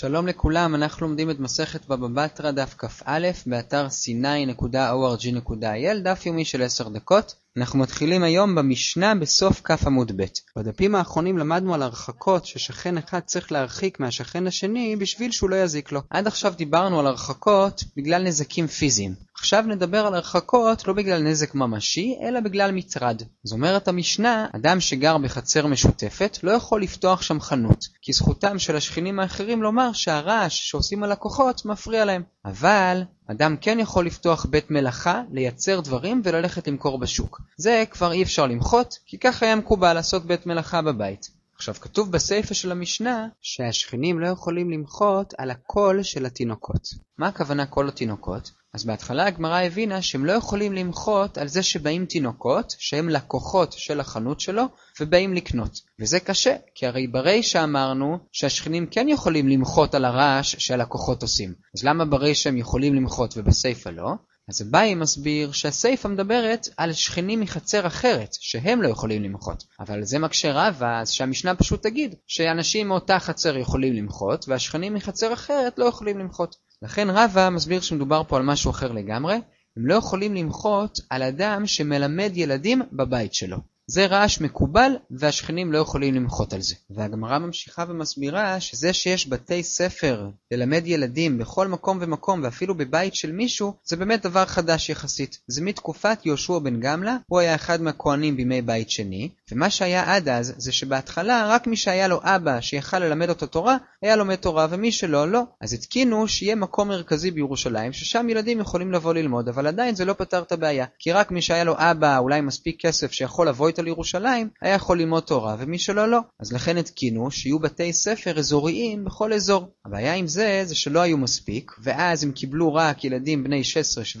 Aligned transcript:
שלום 0.00 0.26
לכולם, 0.26 0.74
אנחנו 0.74 1.06
לומדים 1.06 1.30
את 1.30 1.40
מסכת 1.40 1.86
בבא 1.86 2.08
בתרא 2.08 2.50
דף 2.50 2.74
כ"א 2.78 3.30
באתר 3.46 3.86
c9.org.il, 3.86 5.98
דף 6.02 6.26
יומי 6.26 6.44
של 6.44 6.62
10 6.62 6.88
דקות. 6.88 7.34
אנחנו 7.56 7.78
מתחילים 7.78 8.22
היום 8.22 8.54
במשנה 8.54 9.14
בסוף 9.14 9.60
כ' 9.64 9.86
עמוד 9.86 10.12
ב'. 10.16 10.24
בדפים 10.56 10.94
האחרונים 10.94 11.38
למדנו 11.38 11.74
על 11.74 11.82
הרחקות 11.82 12.46
ששכן 12.46 12.98
אחד 12.98 13.20
צריך 13.20 13.52
להרחיק 13.52 14.00
מהשכן 14.00 14.46
השני 14.46 14.96
בשביל 14.96 15.30
שהוא 15.30 15.50
לא 15.50 15.56
יזיק 15.56 15.92
לו. 15.92 16.00
עד 16.10 16.26
עכשיו 16.26 16.54
דיברנו 16.56 17.00
על 17.00 17.06
הרחקות 17.06 17.84
בגלל 17.96 18.22
נזקים 18.22 18.66
פיזיים. 18.66 19.14
עכשיו 19.38 19.64
נדבר 19.66 20.06
על 20.06 20.14
הרחקות 20.14 20.86
לא 20.86 20.92
בגלל 20.94 21.22
נזק 21.22 21.54
ממשי, 21.54 22.18
אלא 22.22 22.40
בגלל 22.40 22.72
מטרד. 22.72 23.22
אז 23.44 23.52
אומרת 23.52 23.88
המשנה, 23.88 24.46
אדם 24.56 24.80
שגר 24.80 25.18
בחצר 25.18 25.66
משותפת 25.66 26.38
לא 26.42 26.50
יכול 26.50 26.82
לפתוח 26.82 27.22
שם 27.22 27.40
חנות, 27.40 27.84
כי 28.02 28.12
זכותם 28.12 28.58
של 28.58 28.76
השכנים 28.76 29.20
האחרים 29.20 29.62
לומר 29.62 29.92
שהרעש 29.92 30.70
שעושים 30.70 31.04
הלקוחות 31.04 31.64
מפריע 31.64 32.04
להם. 32.04 32.22
אבל 32.44 33.02
אדם 33.26 33.56
כן 33.60 33.78
יכול 33.80 34.06
לפתוח 34.06 34.46
בית 34.46 34.70
מלאכה, 34.70 35.22
לייצר 35.32 35.80
דברים 35.80 36.20
וללכת 36.24 36.68
למכור 36.68 36.98
בשוק. 36.98 37.40
זה 37.56 37.84
כבר 37.90 38.12
אי 38.12 38.22
אפשר 38.22 38.46
למחות, 38.46 38.98
כי 39.06 39.18
כך 39.18 39.42
היה 39.42 39.56
מקובל 39.56 39.92
לעשות 39.92 40.26
בית 40.26 40.46
מלאכה 40.46 40.82
בבית. 40.82 41.30
עכשיו 41.56 41.74
כתוב 41.74 42.12
בסיפא 42.12 42.54
של 42.54 42.72
המשנה 42.72 43.28
שהשכנים 43.40 44.20
לא 44.20 44.28
יכולים 44.28 44.70
למחות 44.70 45.34
על 45.38 45.50
הקול 45.50 46.02
של 46.02 46.26
התינוקות. 46.26 46.88
מה 47.18 47.28
הכוונה 47.28 47.66
קול 47.66 47.88
התינוקות? 47.88 48.50
אז 48.74 48.84
בהתחלה 48.84 49.26
הגמרא 49.26 49.62
הבינה 49.62 50.02
שהם 50.02 50.24
לא 50.24 50.32
יכולים 50.32 50.72
למחות 50.72 51.38
על 51.38 51.48
זה 51.48 51.62
שבאים 51.62 52.06
תינוקות, 52.06 52.74
שהם 52.78 53.08
לקוחות 53.08 53.72
של 53.72 54.00
החנות 54.00 54.40
שלו, 54.40 54.62
ובאים 55.00 55.34
לקנות. 55.34 55.80
וזה 56.00 56.20
קשה, 56.20 56.56
כי 56.74 56.86
הרי 56.86 57.06
ברישא 57.06 57.64
אמרנו 57.64 58.18
שהשכנים 58.32 58.86
כן 58.86 59.08
יכולים 59.08 59.48
למחות 59.48 59.94
על 59.94 60.04
הרעש 60.04 60.56
שהלקוחות 60.58 61.22
עושים. 61.22 61.54
אז 61.76 61.84
למה 61.84 62.04
ברישא 62.04 62.48
הם 62.48 62.56
יכולים 62.56 62.94
למחות 62.94 63.34
ובסיפא 63.36 63.88
לא? 63.88 64.12
אז 64.48 64.62
אביי 64.62 64.94
מסביר 64.94 65.52
שהסיפא 65.52 66.08
מדברת 66.08 66.68
על 66.76 66.92
שכנים 66.92 67.40
מחצר 67.40 67.86
אחרת, 67.86 68.36
שהם 68.40 68.82
לא 68.82 68.88
יכולים 68.88 69.22
למחות. 69.22 69.64
אבל 69.80 70.04
זה 70.04 70.18
מקשה 70.18 70.52
רבה, 70.52 71.00
אז 71.00 71.10
שהמשנה 71.10 71.54
פשוט 71.54 71.82
תגיד 71.82 72.14
שאנשים 72.26 72.88
מאותה 72.88 73.18
חצר 73.18 73.56
יכולים 73.56 73.94
למחות, 73.94 74.48
והשכנים 74.48 74.94
מחצר 74.94 75.32
אחרת 75.32 75.78
לא 75.78 75.84
יכולים 75.84 76.18
למחות. 76.18 76.56
לכן 76.82 77.10
רבא 77.10 77.48
מסביר 77.50 77.80
שמדובר 77.80 78.22
פה 78.28 78.36
על 78.36 78.42
משהו 78.42 78.70
אחר 78.70 78.92
לגמרי, 78.92 79.34
הם 79.76 79.86
לא 79.86 79.94
יכולים 79.94 80.34
למחות 80.34 80.98
על 81.10 81.22
אדם 81.22 81.66
שמלמד 81.66 82.30
ילדים 82.34 82.82
בבית 82.92 83.34
שלו. 83.34 83.56
זה 83.90 84.06
רעש 84.06 84.40
מקובל 84.40 84.92
והשכנים 85.10 85.72
לא 85.72 85.78
יכולים 85.78 86.14
למחות 86.14 86.52
על 86.52 86.62
זה. 86.62 86.74
והגמרא 86.90 87.38
ממשיכה 87.38 87.84
ומסבירה 87.88 88.60
שזה 88.60 88.92
שיש 88.92 89.28
בתי 89.28 89.62
ספר 89.62 90.28
ללמד 90.50 90.82
ילדים 90.86 91.38
בכל 91.38 91.68
מקום 91.68 91.98
ומקום 92.00 92.40
ואפילו 92.42 92.74
בבית 92.74 93.14
של 93.14 93.32
מישהו 93.32 93.74
זה 93.84 93.96
באמת 93.96 94.22
דבר 94.22 94.44
חדש 94.44 94.90
יחסית. 94.90 95.38
זה 95.46 95.62
מתקופת 95.62 96.26
יהושע 96.26 96.58
בן 96.58 96.80
גמלה, 96.80 97.16
הוא 97.26 97.38
היה 97.38 97.54
אחד 97.54 97.82
מהכהנים 97.82 98.36
בימי 98.36 98.62
בית 98.62 98.90
שני, 98.90 99.28
ומה 99.52 99.70
שהיה 99.70 100.14
עד 100.14 100.28
אז 100.28 100.54
זה 100.56 100.72
שבהתחלה 100.72 101.46
רק 101.48 101.66
מי 101.66 101.76
שהיה 101.76 102.08
לו 102.08 102.20
אבא 102.22 102.60
שיכל 102.60 102.98
ללמד 102.98 103.28
אותו 103.28 103.46
תורה 103.46 103.76
היה 104.02 104.16
לומד 104.16 104.34
תורה 104.34 104.66
ומי 104.70 104.92
שלא 104.92 105.28
לא. 105.28 105.42
אז 105.60 105.72
התקינו 105.72 106.28
שיהיה 106.28 106.54
מקום 106.54 106.88
מרכזי 106.88 107.30
בירושלים 107.30 107.92
ששם 107.92 108.28
ילדים 108.28 108.60
יכולים 108.60 108.92
לבוא 108.92 109.14
ללמוד 109.14 109.48
אבל 109.48 109.66
עדיין 109.66 109.94
זה 109.94 110.04
לא 110.04 110.12
פתר 110.12 110.42
את 110.42 110.52
הבעיה 110.52 110.86
כי 110.98 111.12
רק 111.12 111.30
מי 111.30 111.42
שהיה 111.42 111.64
לו 111.64 111.74
אבא 111.78 112.18
אולי 112.18 112.40
מספיק 112.40 112.80
כסף 112.80 113.12
שיכול 113.12 113.48
לבוא 113.48 113.68
איתו 113.78 113.84
לירושלים, 113.84 114.48
היה 114.62 114.74
יכול 114.74 114.98
ללמוד 114.98 115.22
תורה, 115.22 115.56
ומי 115.58 115.78
שלא 115.78 116.08
לא. 116.10 116.20
אז 116.40 116.52
לכן 116.52 116.76
התקינו 116.76 117.30
שיהיו 117.30 117.58
בתי 117.58 117.92
ספר 117.92 118.38
אזוריים 118.38 119.04
בכל 119.04 119.32
אזור. 119.32 119.68
הבעיה 119.86 120.14
עם 120.14 120.26
זה, 120.26 120.62
זה 120.64 120.74
שלא 120.74 121.00
היו 121.00 121.18
מספיק, 121.18 121.72
ואז 121.82 122.24
הם 122.24 122.32
קיבלו 122.32 122.74
רק 122.74 123.04
ילדים 123.04 123.44
בני 123.44 123.62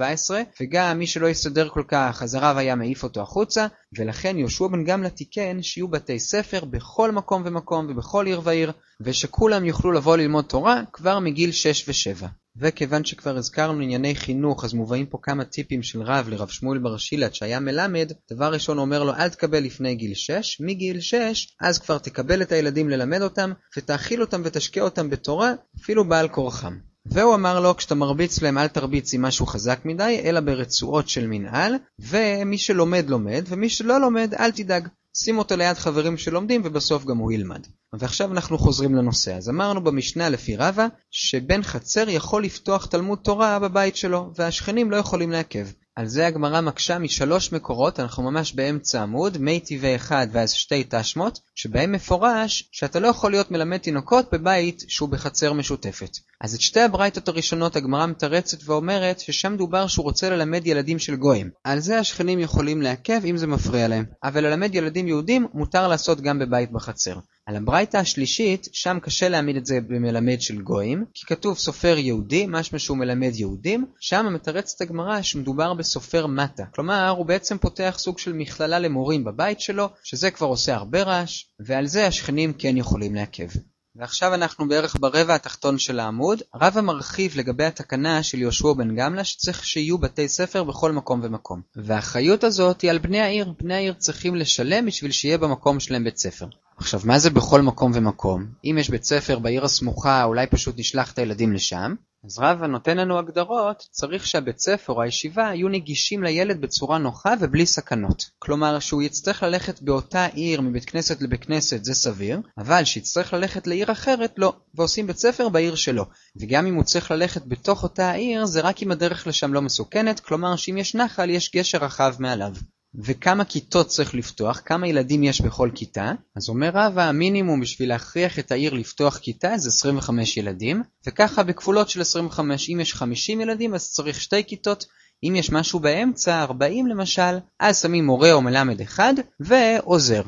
וגם 0.60 0.98
מי 0.98 1.06
שלא 1.06 1.26
יסתדר 1.26 1.68
כל 1.68 1.82
כך, 1.88 2.22
אז 2.22 2.34
הרב 2.34 2.56
היה 2.56 2.74
מעיף 2.74 3.02
אותו 3.02 3.22
החוצה, 3.22 3.66
ולכן 3.98 4.38
יהושע 4.38 4.66
בן 4.66 4.84
גמלא 4.84 5.08
תיקן 5.08 5.62
שיהיו 5.62 5.88
בתי 5.88 6.18
ספר 6.18 6.64
בכל 6.64 7.12
מקום 7.12 7.42
ומקום 7.44 7.86
ובכל 7.88 8.26
עיר 8.26 8.40
ועיר, 8.44 8.72
ושכולם 9.00 9.64
יוכלו 9.64 9.92
לבוא 9.92 10.16
ללמוד 10.16 10.44
תורה 10.44 10.82
כבר 10.92 11.18
מגיל 11.18 11.52
6 11.52 11.88
ו-7. 11.88 12.26
וכיוון 12.58 13.04
שכבר 13.04 13.36
הזכרנו 13.36 13.80
ענייני 13.80 14.14
חינוך, 14.14 14.64
אז 14.64 14.74
מובאים 14.74 15.06
פה 15.06 15.18
כמה 15.22 15.44
טיפים 15.44 15.82
של 15.82 16.02
רב 16.02 16.28
לרב 16.28 16.48
שמואל 16.48 16.78
בר 16.78 16.96
שילת 16.96 17.34
שהיה 17.34 17.60
מלמד, 17.60 18.12
דבר 18.32 18.52
ראשון 18.52 18.78
אומר 18.78 19.04
לו 19.04 19.14
אל 19.14 19.28
תקבל 19.28 19.58
לפני 19.58 19.94
גיל 19.94 20.14
6, 20.14 20.60
מגיל 20.60 21.00
6 21.00 21.56
אז 21.60 21.78
כבר 21.78 21.98
תקבל 21.98 22.42
את 22.42 22.52
הילדים 22.52 22.88
ללמד 22.88 23.22
אותם, 23.22 23.52
ותאכיל 23.76 24.20
אותם 24.20 24.40
ותשקיע 24.44 24.82
אותם 24.82 25.10
בתורה, 25.10 25.52
אפילו 25.80 26.08
בעל 26.08 26.28
כורחם. 26.28 26.78
והוא 27.06 27.34
אמר 27.34 27.60
לו, 27.60 27.76
כשאתה 27.76 27.94
מרביץ 27.94 28.42
להם 28.42 28.58
אל 28.58 28.68
תרביץ 28.68 29.14
עם 29.14 29.22
משהו 29.22 29.46
חזק 29.46 29.80
מדי, 29.84 30.20
אלא 30.24 30.40
ברצועות 30.40 31.08
של 31.08 31.26
מנהל, 31.26 31.74
ומי 31.98 32.58
שלומד 32.58 33.10
לומד, 33.10 33.44
ומי 33.48 33.68
שלא 33.68 34.00
לומד 34.00 34.34
אל 34.34 34.50
תדאג. 34.50 34.88
שים 35.18 35.38
אותו 35.38 35.56
ליד 35.56 35.76
חברים 35.76 36.16
שלומדים 36.16 36.62
ובסוף 36.64 37.04
גם 37.04 37.16
הוא 37.16 37.32
ילמד. 37.32 37.66
ועכשיו 37.92 38.32
אנחנו 38.32 38.58
חוזרים 38.58 38.94
לנושא. 38.94 39.34
אז 39.36 39.48
אמרנו 39.48 39.84
במשנה 39.84 40.28
לפי 40.28 40.56
רבא, 40.56 40.86
שבן 41.10 41.62
חצר 41.62 42.08
יכול 42.08 42.44
לפתוח 42.44 42.86
תלמוד 42.86 43.18
תורה 43.18 43.58
בבית 43.58 43.96
שלו, 43.96 44.30
והשכנים 44.36 44.90
לא 44.90 44.96
יכולים 44.96 45.30
לעכב. 45.30 45.66
על 45.96 46.06
זה 46.06 46.26
הגמרא 46.26 46.60
מקשה 46.60 46.98
משלוש 46.98 47.52
מקורות, 47.52 48.00
אנחנו 48.00 48.22
ממש 48.22 48.52
באמצע 48.52 49.02
עמוד, 49.02 49.38
מי 49.38 49.60
טבעי 49.60 49.96
אחד 49.96 50.26
ואז 50.32 50.52
שתי 50.52 50.84
תשמות, 50.88 51.40
שבהם 51.54 51.92
מפורש 51.92 52.68
שאתה 52.72 53.00
לא 53.00 53.08
יכול 53.08 53.30
להיות 53.30 53.50
מלמד 53.50 53.76
תינוקות 53.76 54.28
בבית 54.32 54.84
שהוא 54.88 55.08
בחצר 55.08 55.52
משותפת. 55.52 56.10
אז 56.40 56.54
את 56.54 56.60
שתי 56.60 56.80
הברייתות 56.80 57.28
הראשונות 57.28 57.76
הגמרא 57.76 58.06
מתרצת 58.06 58.58
ואומרת 58.64 59.20
ששם 59.20 59.56
דובר 59.56 59.86
שהוא 59.86 60.04
רוצה 60.04 60.30
ללמד 60.30 60.66
ילדים 60.66 60.98
של 60.98 61.16
גויים. 61.16 61.50
על 61.64 61.78
זה 61.78 61.98
השכנים 61.98 62.38
יכולים 62.38 62.82
לעכב 62.82 63.20
אם 63.24 63.36
זה 63.36 63.46
מפריע 63.46 63.88
להם. 63.88 64.04
אבל 64.24 64.46
ללמד 64.46 64.74
ילדים 64.74 65.08
יהודים 65.08 65.46
מותר 65.54 65.88
לעשות 65.88 66.20
גם 66.20 66.38
בבית 66.38 66.72
בחצר. 66.72 67.18
על 67.46 67.56
הברייתא 67.56 67.96
השלישית, 67.96 68.68
שם 68.72 68.98
קשה 69.02 69.28
להעמיד 69.28 69.56
את 69.56 69.66
זה 69.66 69.80
במלמד 69.80 70.40
של 70.40 70.62
גויים, 70.62 71.04
כי 71.14 71.26
כתוב 71.26 71.58
סופר 71.58 71.98
יהודי, 71.98 72.46
משמע 72.48 72.78
שהוא 72.78 72.98
מלמד 72.98 73.30
יהודים, 73.34 73.86
שם 74.00 74.26
מתרצת 74.34 74.80
הגמרא 74.80 75.22
שמדובר 75.22 75.74
בסופר 75.74 76.26
מטה. 76.26 76.64
כלומר, 76.74 77.08
הוא 77.08 77.26
בעצם 77.26 77.58
פותח 77.58 77.96
סוג 77.98 78.18
של 78.18 78.32
מכללה 78.32 78.78
למורים 78.78 79.24
בבית 79.24 79.60
שלו, 79.60 79.88
שזה 80.02 80.30
כבר 80.30 80.46
עושה 80.46 80.74
הרבה 80.74 81.02
רעש, 81.02 81.44
ועל 81.60 81.86
זה 81.86 82.06
השכנים 82.06 82.52
כן 82.52 82.76
יכולים 82.76 83.14
לעכב. 83.14 83.48
ועכשיו 83.96 84.34
אנחנו 84.34 84.68
בערך 84.68 84.96
ברבע 85.00 85.34
התחתון 85.34 85.78
של 85.78 86.00
העמוד. 86.00 86.42
רבא 86.54 86.80
מרחיב 86.80 87.32
לגבי 87.36 87.64
התקנה 87.64 88.22
של 88.22 88.38
יהושע 88.38 88.72
בן 88.72 88.96
גמלא 88.96 89.22
שצריך 89.22 89.64
שיהיו 89.64 89.98
בתי 89.98 90.28
ספר 90.28 90.64
בכל 90.64 90.92
מקום 90.92 91.20
ומקום. 91.22 91.60
והאחריות 91.76 92.44
הזאת 92.44 92.80
היא 92.80 92.90
על 92.90 92.98
בני 92.98 93.20
העיר. 93.20 93.52
בני 93.58 93.74
העיר 93.74 93.94
צריכים 93.98 94.34
לשלם 94.34 94.86
בשביל 94.86 95.12
שיהיה 95.12 95.38
במקום 95.38 95.80
שלהם 95.80 96.04
בית 96.04 96.16
ספר. 96.16 96.46
עכשיו, 96.76 97.00
מה 97.04 97.18
זה 97.18 97.30
בכל 97.30 97.62
מקום 97.62 97.92
ומקום? 97.94 98.46
אם 98.64 98.76
יש 98.80 98.90
בית 98.90 99.04
ספר 99.04 99.38
בעיר 99.38 99.64
הסמוכה, 99.64 100.24
אולי 100.24 100.46
פשוט 100.46 100.78
נשלח 100.78 101.12
את 101.12 101.18
הילדים 101.18 101.52
לשם. 101.52 101.94
אז 102.24 102.38
רבא 102.38 102.66
נותן 102.66 102.96
לנו 102.96 103.18
הגדרות, 103.18 103.88
צריך 103.90 104.26
שהבית 104.26 104.58
ספר 104.58 104.92
או 104.92 105.02
הישיבה 105.02 105.42
יהיו 105.42 105.68
נגישים 105.68 106.22
לילד 106.22 106.60
בצורה 106.60 106.98
נוחה 106.98 107.34
ובלי 107.40 107.66
סכנות. 107.66 108.30
כלומר, 108.38 108.78
שהוא 108.78 109.02
יצטרך 109.02 109.42
ללכת 109.42 109.82
באותה 109.82 110.26
עיר 110.26 110.60
מבית 110.60 110.84
כנסת 110.84 111.22
לבית 111.22 111.44
כנסת 111.44 111.84
זה 111.84 111.94
סביר, 111.94 112.40
אבל 112.58 112.84
שיצטרך 112.84 113.34
ללכת 113.34 113.66
לעיר 113.66 113.92
אחרת 113.92 114.34
לא, 114.36 114.52
ועושים 114.74 115.06
בית 115.06 115.18
ספר 115.18 115.48
בעיר 115.48 115.74
שלו. 115.74 116.04
וגם 116.40 116.66
אם 116.66 116.74
הוא 116.74 116.84
צריך 116.84 117.10
ללכת 117.10 117.46
בתוך 117.46 117.82
אותה 117.82 118.10
העיר, 118.10 118.46
זה 118.46 118.60
רק 118.60 118.82
אם 118.82 118.90
הדרך 118.90 119.26
לשם 119.26 119.54
לא 119.54 119.62
מסוכנת, 119.62 120.20
כלומר 120.20 120.56
שאם 120.56 120.78
יש 120.78 120.94
נחל 120.94 121.30
יש 121.30 121.50
גשר 121.54 121.78
רחב 121.78 122.14
מעליו. 122.18 122.52
וכמה 122.98 123.44
כיתות 123.44 123.86
צריך 123.86 124.14
לפתוח, 124.14 124.60
כמה 124.64 124.88
ילדים 124.88 125.24
יש 125.24 125.40
בכל 125.40 125.70
כיתה. 125.74 126.12
אז 126.36 126.48
אומר 126.48 126.70
רבא, 126.74 127.02
המינימום 127.02 127.60
בשביל 127.60 127.88
להכריח 127.88 128.38
את 128.38 128.52
העיר 128.52 128.74
לפתוח 128.74 129.18
כיתה 129.18 129.58
זה 129.58 129.68
25 129.68 130.36
ילדים, 130.36 130.82
וככה 131.06 131.42
בכפולות 131.42 131.88
של 131.90 132.00
25, 132.00 132.70
אם 132.70 132.80
יש 132.80 132.94
50 132.94 133.40
ילדים 133.40 133.74
אז 133.74 133.90
צריך 133.90 134.20
שתי 134.20 134.44
כיתות, 134.44 134.86
אם 135.24 135.36
יש 135.36 135.52
משהו 135.52 135.80
באמצע, 135.80 136.42
40 136.42 136.86
למשל, 136.86 137.38
אז 137.60 137.80
שמים 137.80 138.06
מורה 138.06 138.32
או 138.32 138.42
מלמד 138.42 138.80
אחד, 138.80 139.14
ועוזר. 139.40 140.22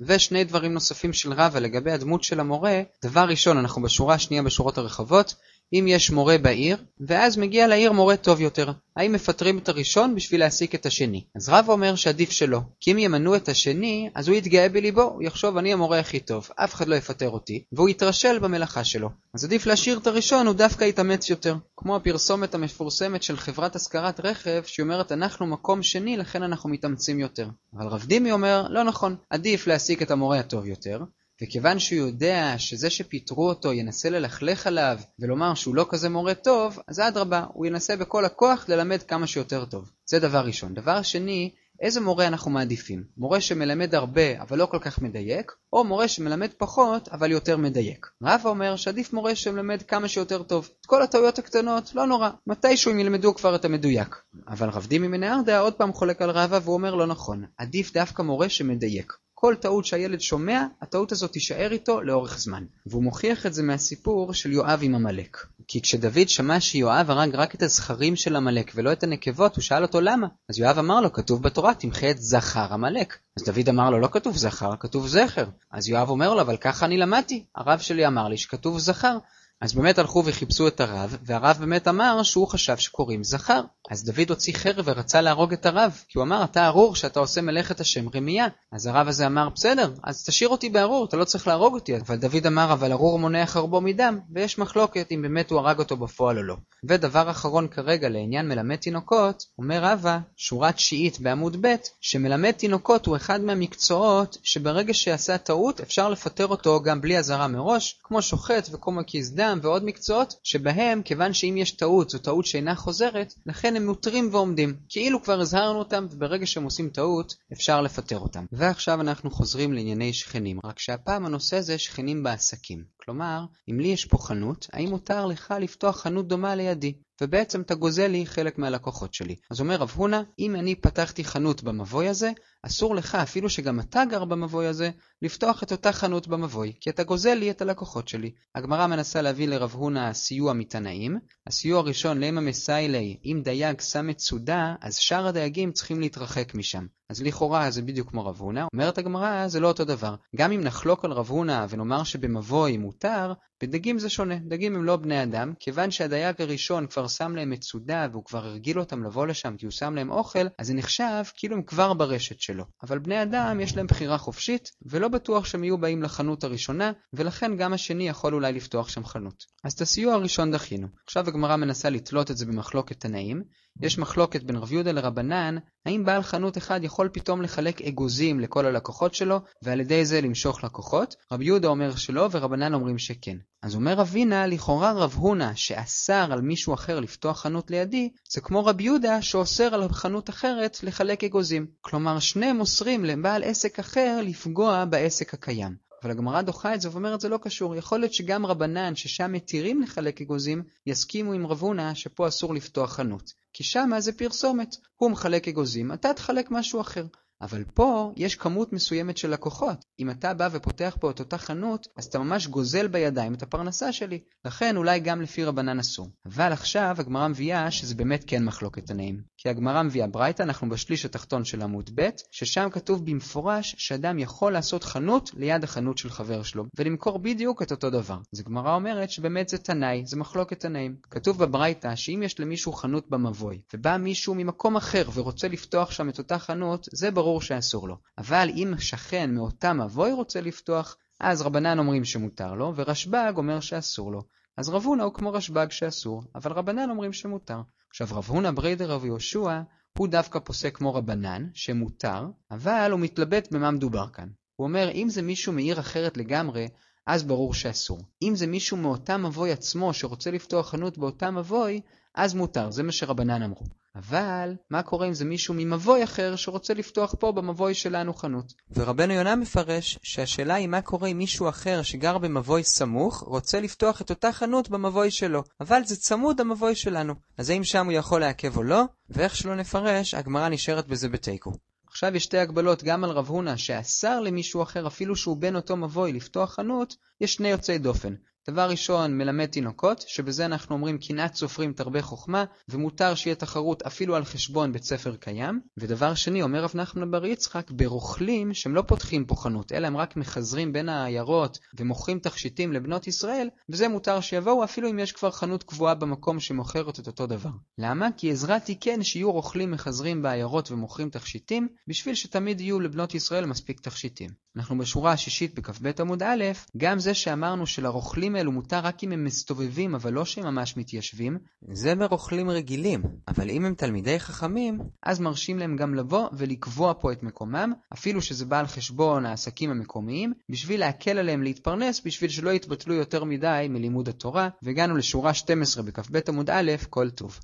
ושני 0.00 0.44
דברים 0.44 0.72
נוספים 0.72 1.12
של 1.12 1.32
רבא 1.32 1.58
לגבי 1.58 1.92
הדמות 1.92 2.24
של 2.24 2.40
המורה, 2.40 2.82
דבר 3.04 3.24
ראשון, 3.28 3.58
אנחנו 3.58 3.82
בשורה 3.82 4.14
השנייה 4.14 4.42
בשורות 4.42 4.78
הרחבות, 4.78 5.34
אם 5.72 5.84
יש 5.88 6.10
מורה 6.10 6.38
בעיר, 6.38 6.76
ואז 7.00 7.36
מגיע 7.36 7.66
לעיר 7.66 7.92
מורה 7.92 8.16
טוב 8.16 8.40
יותר. 8.40 8.72
האם 8.96 9.12
מפטרים 9.12 9.58
את 9.58 9.68
הראשון 9.68 10.14
בשביל 10.14 10.40
להעסיק 10.40 10.74
את 10.74 10.86
השני? 10.86 11.24
אז 11.36 11.48
רב 11.48 11.64
אומר 11.68 11.94
שעדיף 11.94 12.30
שלא, 12.30 12.60
כי 12.80 12.92
אם 12.92 12.98
ימנו 12.98 13.36
את 13.36 13.48
השני, 13.48 14.10
אז 14.14 14.28
הוא 14.28 14.36
יתגאה 14.36 14.68
בליבו, 14.68 15.02
הוא 15.02 15.22
יחשוב 15.22 15.56
אני 15.56 15.72
המורה 15.72 15.98
הכי 15.98 16.20
טוב, 16.20 16.48
אף 16.56 16.74
אחד 16.74 16.88
לא 16.88 16.94
יפטר 16.94 17.30
אותי, 17.30 17.64
והוא 17.72 17.88
יתרשל 17.88 18.38
במלאכה 18.38 18.84
שלו. 18.84 19.10
אז 19.34 19.44
עדיף 19.44 19.66
להשאיר 19.66 19.98
את 19.98 20.06
הראשון, 20.06 20.46
הוא 20.46 20.54
דווקא 20.54 20.84
יתאמץ 20.84 21.30
יותר. 21.30 21.56
כמו 21.76 21.96
הפרסומת 21.96 22.54
המפורסמת 22.54 23.22
של 23.22 23.36
חברת 23.36 23.76
השכרת 23.76 24.20
רכב, 24.20 24.62
שהיא 24.66 24.84
אומרת 24.84 25.12
אנחנו 25.12 25.46
מקום 25.46 25.82
שני, 25.82 26.16
לכן 26.16 26.42
אנחנו 26.42 26.70
מתאמצים 26.70 27.20
יותר. 27.20 27.48
אבל 27.76 27.86
רב 27.86 28.04
דימי 28.04 28.32
אומר, 28.32 28.66
לא 28.68 28.82
נכון, 28.82 29.16
עדיף 29.30 29.66
להעסיק 29.66 30.02
את 30.02 30.10
המורה 30.10 30.38
הטוב 30.38 30.66
יותר, 30.66 31.00
וכיוון 31.42 31.78
שהוא 31.78 31.98
יודע 31.98 32.54
שזה 32.58 32.90
שפיטרו 32.90 33.48
אותו 33.48 33.72
ינסה 33.72 34.10
ללכלך 34.10 34.66
עליו 34.66 34.98
ולומר 35.18 35.54
שהוא 35.54 35.74
לא 35.74 35.86
כזה 35.90 36.08
מורה 36.08 36.34
טוב, 36.34 36.78
אז 36.88 37.00
אדרבה, 37.00 37.44
הוא 37.52 37.66
ינסה 37.66 37.96
בכל 37.96 38.24
הכוח 38.24 38.64
ללמד 38.68 39.02
כמה 39.02 39.26
שיותר 39.26 39.64
טוב. 39.64 39.90
זה 40.06 40.18
דבר 40.18 40.40
ראשון. 40.40 40.74
דבר 40.74 41.02
שני, 41.02 41.50
איזה 41.80 42.00
מורה 42.00 42.26
אנחנו 42.26 42.50
מעדיפים? 42.50 43.04
מורה 43.16 43.40
שמלמד 43.40 43.94
הרבה 43.94 44.42
אבל 44.42 44.58
לא 44.58 44.66
כל 44.66 44.78
כך 44.80 45.02
מדייק, 45.02 45.52
או 45.72 45.84
מורה 45.84 46.08
שמלמד 46.08 46.50
פחות 46.58 47.08
אבל 47.08 47.30
יותר 47.30 47.56
מדייק? 47.56 48.06
רבא 48.22 48.48
אומר 48.48 48.76
שעדיף 48.76 49.12
מורה 49.12 49.34
שמלמד 49.34 49.82
כמה 49.82 50.08
שיותר 50.08 50.42
טוב. 50.42 50.68
את 50.80 50.86
כל 50.86 51.02
הטעויות 51.02 51.38
הקטנות, 51.38 51.94
לא 51.94 52.06
נורא, 52.06 52.30
מתישהו 52.46 52.90
הם 52.90 53.00
ילמדו 53.00 53.34
כבר 53.34 53.54
את 53.54 53.64
המדויק. 53.64 54.16
אבל 54.48 54.68
רב 54.68 54.86
דימי 54.86 55.08
מנהרדה 55.08 55.60
עוד 55.60 55.72
פעם 55.72 55.92
חולק 55.92 56.22
על 56.22 56.30
רבא 56.30 56.58
והוא 56.62 56.74
אומר 56.74 56.94
לא 56.94 57.06
נכון, 57.06 57.44
עדיף 57.56 57.92
דווקא 57.92 58.22
מורה 58.22 58.48
שמדייק. 58.48 59.12
כל 59.40 59.54
טעות 59.60 59.84
שהילד 59.84 60.20
שומע, 60.20 60.66
הטעות 60.82 61.12
הזאת 61.12 61.32
תישאר 61.32 61.72
איתו 61.72 62.00
לאורך 62.00 62.38
זמן. 62.38 62.64
והוא 62.86 63.02
מוכיח 63.02 63.46
את 63.46 63.54
זה 63.54 63.62
מהסיפור 63.62 64.34
של 64.34 64.52
יואב 64.52 64.80
עם 64.82 64.94
עמלק. 64.94 65.46
כי 65.68 65.82
כשדוד 65.82 66.28
שמע 66.28 66.60
שיואב 66.60 67.10
הרג 67.10 67.34
רק 67.34 67.54
את 67.54 67.62
הזכרים 67.62 68.16
של 68.16 68.36
עמלק 68.36 68.72
ולא 68.74 68.92
את 68.92 69.02
הנקבות, 69.02 69.56
הוא 69.56 69.62
שאל 69.62 69.82
אותו 69.82 70.00
למה. 70.00 70.26
אז 70.48 70.58
יואב 70.58 70.78
אמר 70.78 71.00
לו, 71.00 71.12
כתוב 71.12 71.42
בתורה, 71.42 71.74
תמחה 71.74 72.10
את 72.10 72.22
זכר 72.22 72.72
עמלק. 72.72 73.18
אז 73.36 73.44
דוד 73.44 73.68
אמר 73.68 73.90
לו, 73.90 74.00
לא 74.00 74.08
כתוב 74.12 74.36
זכר, 74.36 74.76
כתוב 74.80 75.06
זכר. 75.06 75.44
אז 75.70 75.88
יואב 75.88 76.08
אומר 76.08 76.34
לו, 76.34 76.40
אבל 76.40 76.56
ככה 76.56 76.86
אני 76.86 76.98
למדתי. 76.98 77.44
הרב 77.56 77.78
שלי 77.78 78.06
אמר 78.06 78.28
לי 78.28 78.36
שכתוב 78.36 78.78
זכר. 78.78 79.18
אז 79.60 79.74
באמת 79.74 79.98
הלכו 79.98 80.22
וחיפשו 80.26 80.68
את 80.68 80.80
הרב, 80.80 81.16
והרב 81.22 81.56
באמת 81.60 81.88
אמר 81.88 82.22
שהוא 82.22 82.48
חשב 82.48 82.76
שקוראים 82.76 83.24
זכר. 83.24 83.60
אז 83.90 84.04
דוד 84.04 84.30
הוציא 84.30 84.54
חרב 84.54 84.84
ורצה 84.88 85.20
להרוג 85.20 85.52
את 85.52 85.66
הרב, 85.66 86.02
כי 86.08 86.18
הוא 86.18 86.24
אמר, 86.24 86.44
אתה 86.44 86.66
ארור 86.66 86.94
שאתה 86.94 87.20
עושה 87.20 87.40
מלאכת 87.40 87.80
השם 87.80 88.08
רמייה. 88.14 88.46
אז 88.72 88.86
הרב 88.86 89.08
הזה 89.08 89.26
אמר, 89.26 89.48
בסדר, 89.48 89.92
אז 90.04 90.24
תשאיר 90.24 90.48
אותי 90.48 90.68
בארור, 90.68 91.04
אתה 91.04 91.16
לא 91.16 91.24
צריך 91.24 91.46
להרוג 91.48 91.74
אותי. 91.74 91.96
אבל 91.96 92.16
דוד 92.16 92.46
אמר, 92.46 92.72
אבל 92.72 92.92
ארור 92.92 93.18
מונע 93.18 93.46
חרבו 93.46 93.80
מדם, 93.80 94.18
ויש 94.34 94.58
מחלוקת 94.58 95.08
אם 95.12 95.22
באמת 95.22 95.50
הוא 95.50 95.60
הרג 95.60 95.78
אותו 95.78 95.96
בפועל 95.96 96.38
או 96.38 96.42
לא. 96.42 96.56
ודבר 96.84 97.30
אחרון 97.30 97.68
כרגע 97.68 98.08
לעניין 98.08 98.48
מלמד 98.48 98.76
תינוקות, 98.76 99.44
אומר 99.58 99.84
רבא, 99.84 100.18
שורה 100.36 100.72
תשיעית 100.72 101.20
בעמוד 101.20 101.56
ב', 101.66 101.74
שמלמד 102.00 102.50
תינוקות 102.50 103.06
הוא 103.06 103.16
אחד 103.16 103.40
מהמקצועות 103.40 104.38
שברגע 104.42 104.94
שעשה 104.94 105.38
טעות 105.38 105.80
אפשר 105.80 106.08
לפטר 106.08 106.46
אותו 106.46 106.82
גם 106.82 107.00
בלי 107.00 107.18
אזהרה 107.18 107.48
מראש, 107.48 108.00
כמו 108.02 108.22
שוחט 108.22 108.68
וכמו 108.72 108.92
מקיס 108.92 109.30
דם 109.30 109.49
ועוד 109.62 109.84
מקצועות, 109.84 110.34
שבהם 110.44 111.02
כיוון 111.02 111.32
שאם 111.32 111.56
יש 111.56 111.70
טעות 111.70 112.10
זו 112.10 112.18
טעות 112.18 112.46
שאינה 112.46 112.74
חוזרת, 112.74 113.34
לכן 113.46 113.76
הם 113.76 113.86
מותרים 113.86 114.28
ועומדים. 114.32 114.76
כאילו 114.88 115.22
כבר 115.22 115.40
הזהרנו 115.40 115.78
אותם, 115.78 116.06
וברגע 116.10 116.46
שהם 116.46 116.64
עושים 116.64 116.88
טעות, 116.88 117.34
אפשר 117.52 117.80
לפטר 117.80 118.18
אותם. 118.18 118.44
ועכשיו 118.52 119.00
אנחנו 119.00 119.30
חוזרים 119.30 119.72
לענייני 119.72 120.12
שכנים, 120.12 120.60
רק 120.64 120.78
שהפעם 120.78 121.26
הנושא 121.26 121.60
זה 121.60 121.78
שכנים 121.78 122.22
בעסקים. 122.22 122.84
כלומר, 122.96 123.44
אם 123.70 123.80
לי 123.80 123.88
יש 123.88 124.04
פה 124.04 124.18
חנות, 124.18 124.66
האם 124.72 124.90
מותר 124.90 125.26
לך 125.26 125.54
לפתוח 125.60 126.00
חנות 126.00 126.28
דומה 126.28 126.54
לידי? 126.54 126.92
ובעצם 127.20 127.60
אתה 127.60 127.74
גוזל 127.74 128.06
לי 128.06 128.26
חלק 128.26 128.58
מהלקוחות 128.58 129.14
שלי. 129.14 129.36
אז 129.50 129.60
אומר 129.60 129.76
רב 129.76 129.92
הונא, 129.96 130.20
אם 130.38 130.56
אני 130.56 130.74
פתחתי 130.74 131.24
חנות 131.24 131.62
במבוי 131.62 132.08
הזה, 132.08 132.30
אסור 132.62 132.94
לך, 132.94 133.14
אפילו 133.14 133.50
שגם 133.50 133.80
אתה 133.80 134.02
גר 134.10 134.24
במבוי 134.24 134.66
הזה, 134.66 134.90
לפתוח 135.22 135.62
את 135.62 135.72
אותה 135.72 135.92
חנות 135.92 136.28
במבוי, 136.28 136.72
כי 136.80 136.90
אתה 136.90 137.02
גוזל 137.02 137.34
לי 137.34 137.50
את 137.50 137.62
הלקוחות 137.62 138.08
שלי. 138.08 138.30
הגמרא 138.54 138.86
מנסה 138.86 139.22
להביא 139.22 139.48
לרב 139.48 139.72
הונא 139.74 140.12
סיוע 140.12 140.52
מתנאים. 140.52 141.18
הסיוע 141.46 141.78
הראשון, 141.78 142.20
למה 142.20 142.40
מסיילי, 142.40 143.16
אם 143.24 143.40
דייג 143.44 143.80
שם 143.80 144.10
את 144.10 144.18
סודה, 144.18 144.74
אז 144.80 144.96
שאר 144.96 145.26
הדייגים 145.26 145.72
צריכים 145.72 146.00
להתרחק 146.00 146.54
משם. 146.54 146.86
אז 147.10 147.22
לכאורה 147.22 147.70
זה 147.70 147.82
בדיוק 147.82 148.10
כמו 148.10 148.26
רב 148.26 148.36
הונא. 148.40 148.64
אומרת 148.72 148.98
הגמרא, 148.98 149.48
זה 149.48 149.60
לא 149.60 149.68
אותו 149.68 149.84
דבר. 149.84 150.14
גם 150.36 150.52
אם 150.52 150.60
נחלוק 150.60 151.04
על 151.04 151.12
רב 151.12 151.28
הונא 151.28 151.66
ונאמר 151.68 152.04
שבמבוי 152.04 152.76
מותר, 152.76 153.32
בדגים 153.62 153.98
זה 153.98 154.08
שונה. 154.08 154.36
דגים 154.38 154.74
הם 154.74 154.84
לא 154.84 154.96
בני 154.96 155.22
אדם, 155.22 155.52
כיוון 155.58 155.90
שהדייג 155.90 156.42
הראשון 156.42 156.86
כבר 156.86 157.08
שם 157.08 157.36
להם 157.36 157.50
מצודה 157.50 158.06
והוא 158.12 158.24
כבר 158.24 158.46
הרגיל 158.46 158.78
אותם 158.78 159.04
לבוא 159.04 159.26
לשם 159.26 159.56
כי 159.56 159.66
הוא 159.66 159.70
שם 159.70 159.94
להם 159.94 160.10
אוכל, 160.10 160.46
אז 160.58 160.66
זה 160.66 160.74
נחשב 160.74 161.22
כאילו 161.36 161.56
הם 161.56 161.62
כבר 161.62 161.92
ברשת 161.92 162.40
שלו. 162.40 162.64
אבל 162.82 162.98
בני 162.98 163.22
אדם 163.22 163.60
יש 163.60 163.76
להם 163.76 163.86
בחירה 163.86 164.18
חופשית, 164.18 164.70
ולא 164.86 165.08
בטוח 165.08 165.44
שהם 165.44 165.64
יהיו 165.64 165.78
באים 165.78 166.02
לחנות 166.02 166.44
הראשונה, 166.44 166.92
ולכן 167.12 167.56
גם 167.56 167.72
השני 167.72 168.08
יכול 168.08 168.34
אולי 168.34 168.52
לפתוח 168.52 168.88
שם 168.88 169.04
חנות. 169.04 169.44
אז 169.64 169.72
את 169.72 169.80
הסיוע 169.80 170.14
הראשון 170.14 170.50
דחינו. 170.50 170.86
עכשיו 171.06 171.28
הגמרא 171.28 171.56
מנסה 171.56 171.90
לתלות 171.90 172.30
את 172.30 172.36
זה 172.36 172.46
במחלוקת 172.46 173.00
תנאים. 173.00 173.42
יש 173.82 173.98
מחלוקת 173.98 174.42
בין 174.42 174.56
רב 174.56 174.72
יהודה 174.72 174.92
לרבנן, 174.92 175.56
האם 175.86 176.04
בעל 176.04 176.22
חנות 176.22 176.58
אחד 176.58 176.80
יכול 176.84 177.08
פתאום 177.12 177.42
לחלק 177.42 177.82
אגוזים 177.82 178.40
לכל 178.40 178.66
הלקוחות 178.66 179.14
שלו, 179.14 179.40
ועל 179.62 179.80
ידי 179.80 180.04
זה 180.04 180.20
למשוך 180.20 180.64
לקוחות? 180.64 181.14
רב 181.32 181.42
יהודה 181.42 181.68
אומר 181.68 181.96
שלא, 181.96 182.28
ורבנן 182.30 182.74
אומרים 182.74 182.98
שכן. 182.98 183.36
אז 183.62 183.74
אומר 183.74 183.94
רבינה, 183.94 184.46
לכאורה 184.46 184.92
רב 184.92 185.14
הונא 185.14 185.54
שאסר 185.54 186.28
על 186.32 186.40
מישהו 186.40 186.74
אחר 186.74 187.00
לפתוח 187.00 187.40
חנות 187.40 187.70
לידי, 187.70 188.10
זה 188.32 188.40
כמו 188.40 188.66
רב 188.66 188.80
יהודה 188.80 189.22
שאוסר 189.22 189.74
על 189.74 189.88
חנות 189.88 190.30
אחרת 190.30 190.82
לחלק 190.82 191.24
אגוזים. 191.24 191.66
כלומר, 191.80 192.18
שניהם 192.18 192.60
אוסרים 192.60 193.04
לבעל 193.04 193.44
עסק 193.44 193.78
אחר 193.78 194.20
לפגוע 194.22 194.84
בעסק 194.84 195.34
הקיים. 195.34 195.89
אבל 196.02 196.10
הגמרא 196.10 196.42
דוחה 196.42 196.74
את 196.74 196.80
זה 196.80 196.90
ואומרת 196.90 197.20
זה 197.20 197.28
לא 197.28 197.38
קשור. 197.42 197.76
יכול 197.76 198.00
להיות 198.00 198.14
שגם 198.14 198.46
רבנן 198.46 198.96
ששם 198.96 199.32
מתירים 199.32 199.82
לחלק 199.82 200.20
אגוזים, 200.20 200.62
יסכימו 200.86 201.32
עם 201.32 201.46
רב 201.46 201.60
הונא 201.60 201.94
שפה 201.94 202.28
אסור 202.28 202.54
לפתוח 202.54 202.92
חנות. 202.92 203.32
כי 203.52 203.64
שמה 203.64 204.00
זה 204.00 204.12
פרסומת. 204.12 204.76
הוא 204.96 205.10
מחלק 205.10 205.48
אגוזים, 205.48 205.92
אתה 205.92 206.14
תחלק 206.14 206.50
משהו 206.50 206.80
אחר. 206.80 207.06
אבל 207.40 207.64
פה 207.74 208.12
יש 208.16 208.36
כמות 208.36 208.72
מסוימת 208.72 209.16
של 209.16 209.30
לקוחות. 209.30 209.84
אם 209.98 210.10
אתה 210.10 210.34
בא 210.34 210.48
ופותח 210.52 210.96
פה 211.00 211.10
את 211.10 211.20
אותה 211.20 211.38
חנות, 211.38 211.86
אז 211.96 212.04
אתה 212.04 212.18
ממש 212.18 212.46
גוזל 212.46 212.88
בידיים 212.88 213.34
את 213.34 213.42
הפרנסה 213.42 213.92
שלי. 213.92 214.20
לכן 214.44 214.76
אולי 214.76 215.00
גם 215.00 215.22
לפי 215.22 215.44
רבנן 215.44 215.78
אסור. 215.78 216.08
אבל 216.26 216.52
עכשיו 216.52 216.96
הגמרא 216.98 217.28
מביאה 217.28 217.70
שזה 217.70 217.94
באמת 217.94 218.24
כן 218.26 218.44
מחלוקת 218.44 218.86
תנאים. 218.86 219.22
כי 219.42 219.48
הגמרא 219.48 219.82
מביאה 219.82 220.06
ברייתא, 220.06 220.42
אנחנו 220.42 220.68
בשליש 220.68 221.04
התחתון 221.04 221.44
של 221.44 221.62
עמוד 221.62 221.90
ב', 221.94 222.08
ששם 222.30 222.68
כתוב 222.72 223.06
במפורש 223.06 223.74
שאדם 223.78 224.18
יכול 224.18 224.52
לעשות 224.52 224.84
חנות 224.84 225.30
ליד 225.34 225.64
החנות 225.64 225.98
של 225.98 226.10
חבר 226.10 226.42
שלו, 226.42 226.64
ולמכור 226.78 227.18
בדיוק 227.18 227.62
את 227.62 227.70
אותו 227.70 227.90
דבר. 227.90 228.18
אז 228.34 228.40
הגמרא 228.40 228.74
אומרת 228.74 229.10
שבאמת 229.10 229.48
זה 229.48 229.58
תנאי, 229.58 230.02
זה 230.06 230.16
מחלוקת 230.16 230.60
תנאים. 230.60 230.96
כתוב 231.10 231.38
בברייתא 231.38 231.96
שאם 231.96 232.22
יש 232.24 232.40
למישהו 232.40 232.72
חנות 232.72 233.10
במבוי, 233.10 233.60
ובא 233.74 233.96
מישהו 233.96 234.34
ממקום 234.34 234.76
אחר 234.76 235.04
ורוצה 235.14 235.48
לפתוח 235.48 235.90
שם 235.90 236.08
את 236.08 236.18
אותה 236.18 236.38
חנות, 236.38 236.88
זה 236.92 237.10
ברור 237.10 237.42
שאסור 237.42 237.88
לו. 237.88 237.96
אבל 238.18 238.48
אם 238.56 238.74
שכן 238.78 239.34
מאותה 239.34 239.72
מבוי 239.72 240.12
רוצה 240.12 240.40
לפתוח, 240.40 240.96
אז 241.20 241.42
רבנן 241.42 241.78
אומרים 241.78 242.04
שמותר 242.04 242.54
לו, 242.54 242.72
ורשב"ג 242.76 243.32
אומר 243.36 243.60
שאסור 243.60 244.12
לו. 244.12 244.22
אז 244.56 244.68
רב 244.68 244.84
הונא 244.84 245.02
הוא 245.02 245.14
כמו 245.14 245.32
רשב"ג 245.32 245.66
שאסור, 245.70 246.22
אבל 246.34 246.52
רבנן 246.52 246.90
אומרים 246.90 247.12
שמותר. 247.12 247.60
עכשיו 247.90 248.08
רב 248.10 248.24
הונא 248.28 248.50
בריידר 248.50 248.90
רב 248.90 249.04
יהושע, 249.04 249.60
הוא 249.98 250.08
דווקא 250.08 250.38
פוסק 250.38 250.76
כמו 250.76 250.94
רבנן, 250.94 251.46
שמותר, 251.54 252.26
אבל 252.50 252.88
הוא 252.92 253.00
מתלבט 253.00 253.52
במה 253.52 253.70
מדובר 253.70 254.08
כאן. 254.08 254.28
הוא 254.56 254.66
אומר, 254.66 254.90
אם 254.94 255.08
זה 255.08 255.22
מישהו 255.22 255.52
מעיר 255.52 255.80
אחרת 255.80 256.16
לגמרי, 256.16 256.68
אז 257.06 257.24
ברור 257.24 257.54
שאסור. 257.54 257.98
אם 258.22 258.32
זה 258.36 258.46
מישהו 258.46 258.76
מאותה 258.76 259.16
מבוי 259.16 259.52
עצמו 259.52 259.94
שרוצה 259.94 260.30
לפתוח 260.30 260.70
חנות 260.70 260.98
באותה 260.98 261.30
מבוי, 261.30 261.80
אז 262.14 262.34
מותר, 262.34 262.70
זה 262.70 262.82
מה 262.82 262.92
שרבנן 262.92 263.42
אמרו. 263.42 263.64
אבל, 263.96 264.54
מה 264.70 264.82
קורה 264.82 265.08
אם 265.08 265.14
זה 265.14 265.24
מישהו 265.24 265.54
ממבוי 265.54 266.04
אחר 266.04 266.36
שרוצה 266.36 266.74
לפתוח 266.74 267.14
פה 267.18 267.32
במבוי 267.32 267.74
שלנו 267.74 268.14
חנות? 268.14 268.52
ורבנו 268.70 269.12
יונה 269.12 269.36
מפרש 269.36 269.98
שהשאלה 270.02 270.54
היא 270.54 270.68
מה 270.68 270.82
קורה 270.82 271.08
אם 271.08 271.18
מישהו 271.18 271.48
אחר 271.48 271.82
שגר 271.82 272.18
במבוי 272.18 272.64
סמוך 272.64 273.20
רוצה 273.20 273.60
לפתוח 273.60 274.00
את 274.00 274.10
אותה 274.10 274.32
חנות 274.32 274.68
במבוי 274.68 275.10
שלו, 275.10 275.42
אבל 275.60 275.84
זה 275.84 275.96
צמוד 275.96 276.40
המבוי 276.40 276.74
שלנו. 276.74 277.14
אז 277.38 277.50
האם 277.50 277.64
שם 277.64 277.86
הוא 277.86 277.92
יכול 277.92 278.20
לעכב 278.20 278.56
או 278.56 278.62
לא? 278.62 278.82
ואיך 279.10 279.36
שלא 279.36 279.54
נפרש, 279.54 280.14
הגמרא 280.14 280.48
נשארת 280.48 280.86
בזה 280.86 281.08
בתיקו. 281.08 281.52
עכשיו 281.86 282.16
יש 282.16 282.24
שתי 282.24 282.38
הגבלות 282.38 282.84
גם 282.84 283.04
על 283.04 283.10
רב 283.10 283.28
הונא 283.28 283.56
שאסר 283.56 284.20
למישהו 284.20 284.62
אחר 284.62 284.86
אפילו 284.86 285.16
שהוא 285.16 285.36
בן 285.36 285.56
אותו 285.56 285.76
מבוי 285.76 286.12
לפתוח 286.12 286.54
חנות, 286.54 286.96
יש 287.20 287.34
שני 287.34 287.48
יוצאי 287.48 287.78
דופן. 287.78 288.14
דבר 288.48 288.70
ראשון, 288.70 289.18
מלמד 289.18 289.46
תינוקות, 289.46 290.04
שבזה 290.08 290.46
אנחנו 290.46 290.74
אומרים 290.74 290.98
קנאת 290.98 291.34
סופרים 291.34 291.72
תרבה 291.72 292.02
חוכמה, 292.02 292.44
ומותר 292.68 293.14
שיהיה 293.14 293.34
תחרות 293.34 293.82
אפילו 293.82 294.16
על 294.16 294.24
חשבון 294.24 294.72
בית 294.72 294.84
ספר 294.84 295.16
קיים. 295.16 295.60
ודבר 295.76 296.14
שני, 296.14 296.42
אומר 296.42 296.64
רב 296.64 296.70
נחמן 296.74 297.10
בר 297.10 297.26
יצחק, 297.26 297.70
ברוכלים 297.70 298.54
שהם 298.54 298.74
לא 298.74 298.82
פותחים 298.82 299.24
פה 299.24 299.34
חנות, 299.36 299.72
אלא 299.72 299.86
הם 299.86 299.96
רק 299.96 300.16
מחזרים 300.16 300.72
בין 300.72 300.88
העיירות 300.88 301.58
ומוכרים 301.78 302.18
תכשיטים 302.18 302.72
לבנות 302.72 303.06
ישראל, 303.06 303.48
וזה 303.68 303.88
מותר 303.88 304.20
שיבואו 304.20 304.64
אפילו 304.64 304.90
אם 304.90 304.98
יש 304.98 305.12
כבר 305.12 305.30
חנות 305.30 305.62
קבועה 305.62 305.94
במקום 305.94 306.40
שמוכרת 306.40 307.00
את 307.00 307.06
אותו 307.06 307.26
דבר. 307.26 307.50
למה? 307.78 308.08
כי 308.16 308.30
עזרתי 308.30 308.76
כן 308.80 309.02
שיהיו 309.02 309.32
רוכלים 309.32 309.70
מחזרים 309.70 310.22
בעיירות 310.22 310.70
ומוכרים 310.70 311.10
תכשיטים, 311.10 311.68
בשביל 311.88 312.14
שתמיד 312.14 312.60
יהיו 312.60 312.80
לבנות 312.80 313.14
ישראל 313.14 313.46
מספיק 313.46 313.80
תכשיטים. 313.80 314.30
אנחנו 314.56 314.78
בשורה 314.78 315.12
השישית 315.12 315.54
בכ"ב 315.54 315.90
עמוד 316.00 316.22
א', 316.22 316.44
גם 316.76 316.98
זה 316.98 317.14
שאמרנו 317.14 317.66
שלרוכלים 317.66 318.29
הרוכלים 318.30 318.36
האלו 318.36 318.52
מותר 318.52 318.78
רק 318.78 319.04
אם 319.04 319.12
הם 319.12 319.24
מסתובבים, 319.24 319.94
אבל 319.94 320.12
לא 320.12 320.24
שהם 320.24 320.44
ממש 320.44 320.76
מתיישבים. 320.76 321.38
זה 321.72 321.94
ברוכלים 321.94 322.50
רגילים, 322.50 323.02
אבל 323.28 323.50
אם 323.50 323.64
הם 323.64 323.74
תלמידי 323.74 324.20
חכמים... 324.20 324.78
אז 325.02 325.20
מרשים 325.20 325.58
להם 325.58 325.76
גם 325.76 325.94
לבוא 325.94 326.28
ולקבוע 326.32 326.94
פה 327.00 327.12
את 327.12 327.22
מקומם, 327.22 327.72
אפילו 327.92 328.22
שזה 328.22 328.44
בא 328.44 328.58
על 328.58 328.66
חשבון 328.66 329.26
העסקים 329.26 329.70
המקומיים, 329.70 330.32
בשביל 330.48 330.80
להקל 330.80 331.18
עליהם 331.18 331.42
להתפרנס, 331.42 332.02
בשביל 332.04 332.30
שלא 332.30 332.50
יתבטלו 332.50 332.94
יותר 332.94 333.24
מדי 333.24 333.66
מלימוד 333.70 334.08
התורה, 334.08 334.48
והגענו 334.62 334.96
לשורה 334.96 335.34
12 335.34 335.82
בכ"ב 335.82 336.18
עמוד 336.28 336.50
א', 336.50 336.72
כל 336.90 337.10
טוב. 337.10 337.40